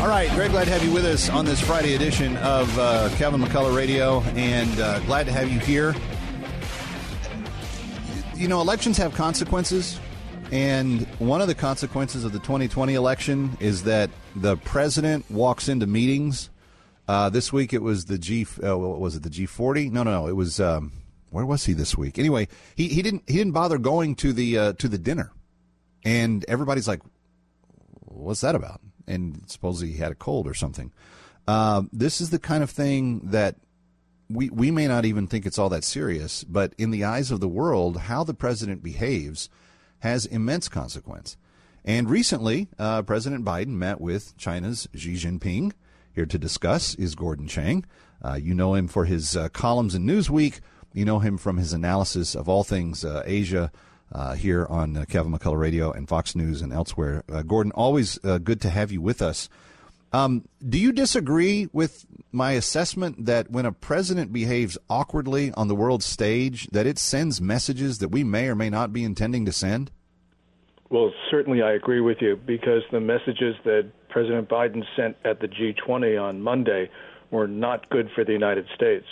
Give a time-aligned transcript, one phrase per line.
[0.00, 3.10] All right, very glad to have you with us on this Friday edition of uh,
[3.16, 5.94] Kevin McCullough Radio, and uh, glad to have you here.
[8.40, 10.00] You know, elections have consequences,
[10.50, 15.86] and one of the consequences of the 2020 election is that the president walks into
[15.86, 16.48] meetings.
[17.06, 18.46] Uh, this week it was the G.
[18.64, 19.24] Uh, what was it?
[19.24, 19.92] The G40?
[19.92, 20.26] No, no, no.
[20.26, 20.58] It was.
[20.58, 20.90] Um,
[21.28, 22.18] where was he this week?
[22.18, 25.32] Anyway, he, he didn't he didn't bother going to the uh, to the dinner,
[26.02, 27.02] and everybody's like,
[28.06, 30.92] "What's that about?" and supposedly he had a cold or something.
[31.46, 33.56] Uh, this is the kind of thing that
[34.30, 37.40] we we may not even think it's all that serious, but in the eyes of
[37.40, 39.48] the world, how the president behaves
[40.00, 41.36] has immense consequence.
[41.84, 45.72] And recently, uh, President Biden met with China's Xi Jinping.
[46.12, 47.84] Here to discuss is Gordon Chang.
[48.22, 50.60] Uh, you know him for his uh, columns in Newsweek.
[50.92, 53.70] You know him from his analysis of all things uh, Asia
[54.12, 57.22] uh, here on uh, Kevin McCullough Radio and Fox News and elsewhere.
[57.46, 59.48] Gordon, always good to have you with us.
[60.12, 65.74] Um, do you disagree with my assessment that when a president behaves awkwardly on the
[65.74, 69.52] world stage, that it sends messages that we may or may not be intending to
[69.52, 69.90] send?
[70.90, 75.46] Well, certainly I agree with you because the messages that President Biden sent at the
[75.46, 76.90] G20 on Monday
[77.30, 79.06] were not good for the United States.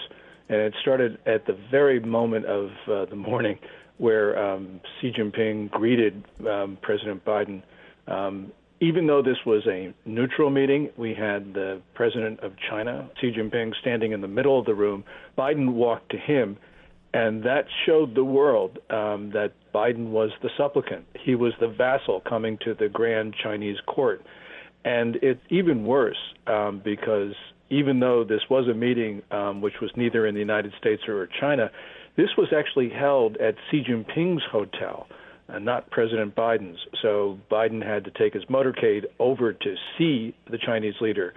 [0.49, 3.59] And it started at the very moment of uh, the morning
[3.99, 7.63] where um, Xi Jinping greeted um, President Biden.
[8.09, 13.33] Um, even though this was a neutral meeting, we had the president of China, Xi
[13.33, 15.05] Jinping, standing in the middle of the room.
[15.37, 16.57] Biden walked to him,
[17.13, 21.07] and that showed the world um, that Biden was the supplicant.
[21.25, 24.25] He was the vassal coming to the grand Chinese court.
[24.85, 27.35] And it's even worse um, because
[27.71, 31.29] even though this was a meeting um, which was neither in the United States or
[31.41, 31.71] China,
[32.17, 35.07] this was actually held at Xi Jinping's hotel,
[35.49, 36.79] uh, not President Biden's.
[37.03, 41.35] So Biden had to take his motorcade over to see the Chinese leader.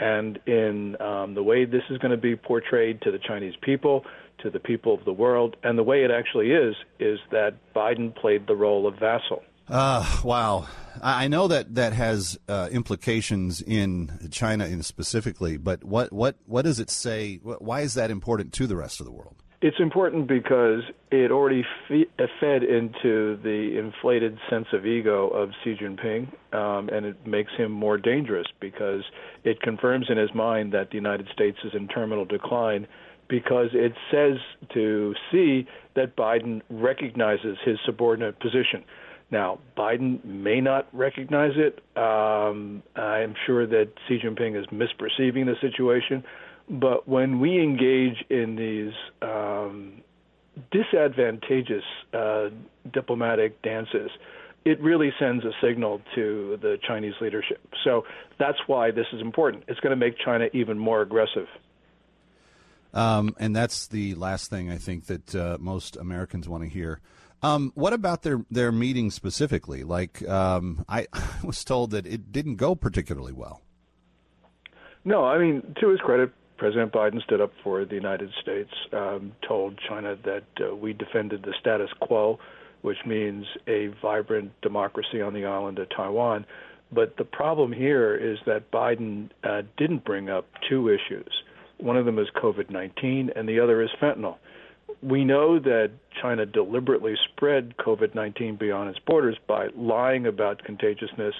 [0.00, 4.04] And in um, the way this is going to be portrayed to the Chinese people,
[4.42, 8.14] to the people of the world, and the way it actually is, is that Biden
[8.14, 9.42] played the role of vassal.
[9.68, 10.68] Uh, wow.
[11.02, 16.62] I know that that has uh, implications in China in specifically, but what, what, what
[16.62, 17.36] does it say?
[17.42, 19.42] Why is that important to the rest of the world?
[19.60, 26.28] It's important because it already fed into the inflated sense of ego of Xi Jinping,
[26.54, 29.02] um, and it makes him more dangerous because
[29.42, 32.86] it confirms in his mind that the United States is in terminal decline
[33.28, 34.38] because it says
[34.74, 35.66] to Xi
[35.96, 38.84] that Biden recognizes his subordinate position.
[39.32, 41.80] Now, Biden may not recognize it.
[41.96, 46.22] Um, I'm sure that Xi Jinping is misperceiving the situation
[46.70, 48.92] but when we engage in these
[49.22, 50.02] um,
[50.70, 52.48] disadvantageous uh,
[52.92, 54.10] diplomatic dances,
[54.64, 57.60] it really sends a signal to the Chinese leadership.
[57.84, 58.04] So
[58.38, 59.64] that's why this is important.
[59.68, 61.46] It's going to make China even more aggressive.
[62.92, 67.00] Um, and that's the last thing I think that uh, most Americans want to hear.
[67.42, 69.84] Um, what about their their meeting specifically?
[69.84, 71.06] Like, um, I
[71.44, 73.62] was told that it didn't go particularly well.
[75.04, 79.32] No, I mean, to his credit, President Biden stood up for the United States, um,
[79.46, 82.38] told China that uh, we defended the status quo,
[82.82, 86.44] which means a vibrant democracy on the island of Taiwan.
[86.90, 91.30] But the problem here is that Biden uh, didn't bring up two issues.
[91.78, 94.36] One of them is COVID 19, and the other is fentanyl.
[95.00, 101.34] We know that China deliberately spread COVID 19 beyond its borders by lying about contagiousness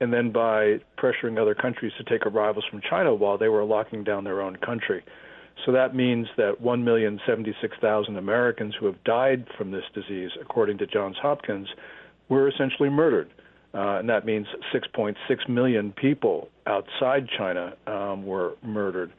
[0.00, 4.04] and then by pressuring other countries to take arrivals from China while they were locking
[4.04, 5.02] down their own country.
[5.66, 11.16] So that means that 1,076,000 Americans who have died from this disease, according to Johns
[11.20, 11.68] Hopkins,
[12.28, 13.30] were essentially murdered.
[13.74, 15.16] Uh, and that means 6.6
[15.48, 19.12] million people outside China um, were murdered.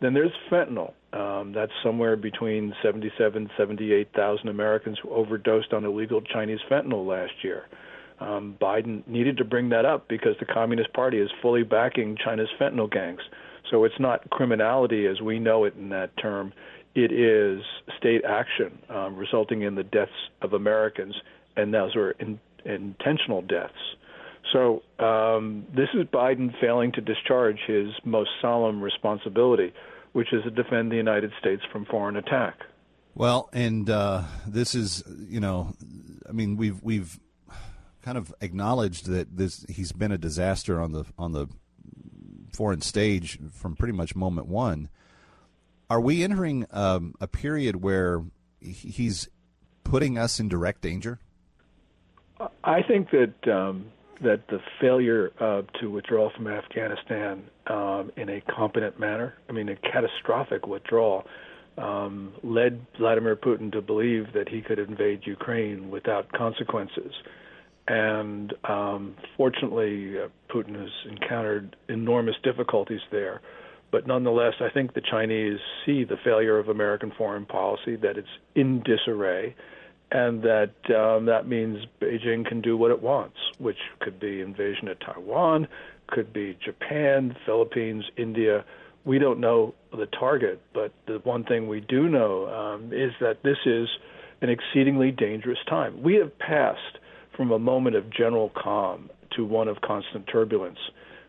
[0.00, 0.92] Then there's fentanyl.
[1.12, 7.64] Um, that's somewhere between 77, 78,000 Americans who overdosed on illegal Chinese fentanyl last year
[8.20, 12.48] um, Biden needed to bring that up because the Communist Party is fully backing China's
[12.58, 13.20] fentanyl gangs.
[13.70, 16.52] So it's not criminality as we know it in that term.
[16.94, 17.62] It is
[17.98, 21.14] state action um, resulting in the deaths of Americans,
[21.56, 23.74] and those are in, intentional deaths.
[24.52, 29.74] So um, this is Biden failing to discharge his most solemn responsibility,
[30.12, 32.60] which is to defend the United States from foreign attack.
[33.14, 35.74] Well, and uh, this is, you know,
[36.28, 37.18] I mean, we've we've
[38.06, 41.48] kind of acknowledged that this he's been a disaster on the on the
[42.52, 44.88] foreign stage from pretty much moment one.
[45.90, 48.22] Are we entering um, a period where
[48.60, 49.28] he's
[49.82, 51.18] putting us in direct danger?
[52.62, 53.86] I think that um,
[54.22, 59.68] that the failure uh, to withdraw from Afghanistan um, in a competent manner, I mean,
[59.68, 61.26] a catastrophic withdrawal,
[61.76, 67.12] um, led Vladimir Putin to believe that he could invade Ukraine without consequences.
[67.88, 73.40] And um, fortunately, uh, Putin has encountered enormous difficulties there.
[73.92, 78.28] But nonetheless, I think the Chinese see the failure of American foreign policy, that it's
[78.54, 79.54] in disarray,
[80.10, 84.88] and that um, that means Beijing can do what it wants, which could be invasion
[84.88, 85.68] of Taiwan,
[86.08, 88.64] could be Japan, Philippines, India.
[89.04, 93.44] We don't know the target, but the one thing we do know um, is that
[93.44, 93.88] this is
[94.42, 96.02] an exceedingly dangerous time.
[96.02, 96.98] We have passed
[97.36, 100.78] from a moment of general calm to one of constant turbulence.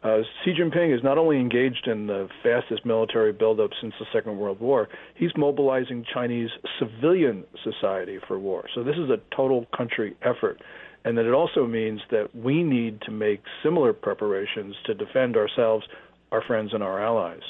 [0.04, 4.38] Uh, Xi Jinping is not only engaged in the fastest military buildup since the Second
[4.38, 6.50] World War, he's mobilizing Chinese
[6.80, 8.66] civilian society for war.
[8.76, 10.62] So this is a total country effort.
[11.04, 15.86] And that it also means that we need to make similar preparations to defend ourselves,
[16.32, 17.42] our friends, and our allies.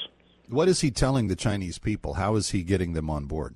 [0.48, 2.14] What is he telling the Chinese people?
[2.14, 3.54] How is he getting them on board?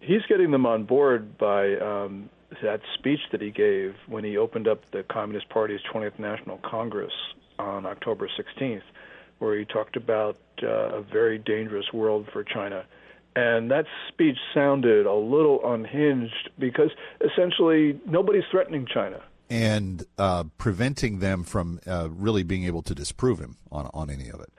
[0.00, 2.28] He's getting them on board by um,
[2.62, 7.12] that speech that he gave when he opened up the Communist Party's 20th National Congress
[7.58, 8.82] on October 16th,
[9.38, 12.84] where he talked about uh, a very dangerous world for China.
[13.34, 16.90] And that speech sounded a little unhinged because
[17.20, 19.20] essentially nobody's threatening China.
[19.50, 24.28] And uh, preventing them from uh, really being able to disprove him on, on any
[24.28, 24.52] of it.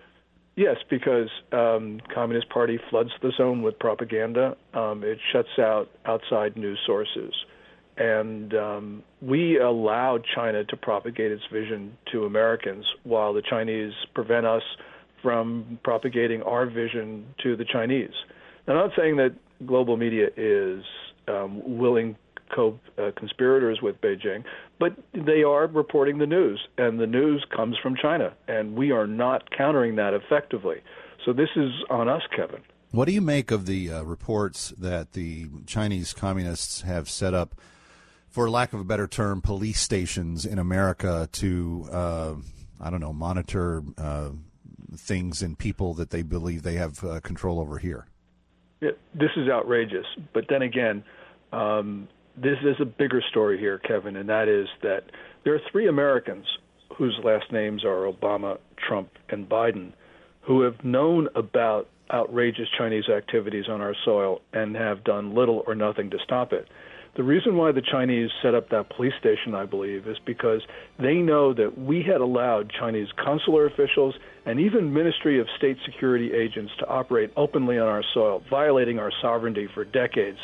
[0.55, 4.57] Yes, because um, Communist Party floods the zone with propaganda.
[4.73, 7.33] Um, it shuts out outside news sources
[7.97, 14.45] and um, we allow China to propagate its vision to Americans, while the Chinese prevent
[14.45, 14.63] us
[15.21, 18.13] from propagating our vision to the Chinese.
[18.67, 19.35] Now, I'm not saying that
[19.65, 20.83] global media is
[21.27, 22.15] um, willing
[22.55, 24.43] co-conspirators uh, with Beijing,
[24.79, 29.07] but they are reporting the news, and the news comes from China, and we are
[29.07, 30.77] not countering that effectively.
[31.25, 32.61] So this is on us, Kevin.
[32.91, 37.59] What do you make of the uh, reports that the Chinese communists have set up?
[38.37, 42.35] For lack of a better term, police stations in America to, uh,
[42.79, 44.29] I don't know, monitor uh,
[44.95, 48.05] things and people that they believe they have uh, control over here?
[48.79, 50.05] This is outrageous.
[50.35, 51.03] But then again,
[51.51, 55.05] um, this is a bigger story here, Kevin, and that is that
[55.43, 56.45] there are three Americans
[56.95, 59.93] whose last names are Obama, Trump, and Biden
[60.41, 65.73] who have known about outrageous Chinese activities on our soil and have done little or
[65.73, 66.67] nothing to stop it.
[67.17, 70.61] The reason why the Chinese set up that police station, I believe, is because
[70.99, 74.13] they know that we had allowed Chinese consular officials
[74.45, 79.11] and even Ministry of State Security agents to operate openly on our soil, violating our
[79.19, 80.37] sovereignty for decades.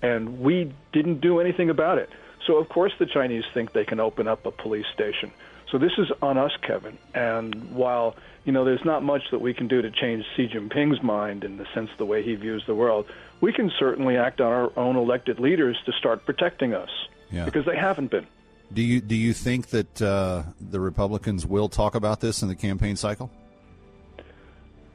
[0.00, 2.08] And we didn't do anything about it.
[2.46, 5.30] So, of course, the Chinese think they can open up a police station.
[5.70, 6.96] So, this is on us, Kevin.
[7.14, 11.02] And while you know, there's not much that we can do to change Xi Jinping's
[11.02, 13.06] mind in the sense of the way he views the world.
[13.40, 16.90] We can certainly act on our own elected leaders to start protecting us
[17.30, 17.44] yeah.
[17.44, 18.26] because they haven't been.
[18.72, 22.54] Do you do you think that uh, the Republicans will talk about this in the
[22.54, 23.30] campaign cycle?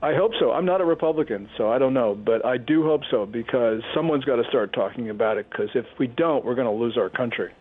[0.01, 0.51] I hope so.
[0.51, 4.24] I'm not a Republican, so I don't know, but I do hope so because someone's
[4.24, 5.50] got to start talking about it.
[5.50, 7.51] Because if we don't, we're going to lose our country.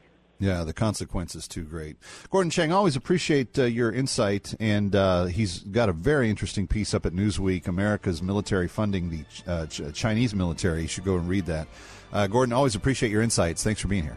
[0.40, 1.96] Yeah, the consequences too great.
[2.30, 6.94] Gordon Chang, always appreciate uh, your insight, and uh, he's got a very interesting piece
[6.94, 7.66] up at Newsweek.
[7.66, 10.82] America's military funding the uh, Ch- Chinese military.
[10.82, 11.66] You should go and read that.
[12.12, 13.64] Uh, Gordon, always appreciate your insights.
[13.64, 14.16] Thanks for being here.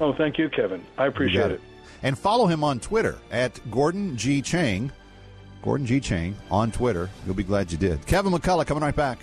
[0.00, 0.84] Oh, thank you, Kevin.
[0.96, 1.52] I appreciate it.
[1.52, 1.60] it.
[2.02, 4.92] And follow him on Twitter at Gordon G Chang.
[5.62, 7.10] Gordon G Chang on Twitter.
[7.26, 8.06] You'll be glad you did.
[8.06, 9.18] Kevin McCullough coming right back.